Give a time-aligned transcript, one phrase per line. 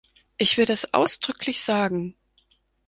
[0.39, 2.15] Ich will das ausdrücklich sagen!